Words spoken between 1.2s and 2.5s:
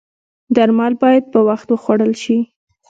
په وخت وخوړل شي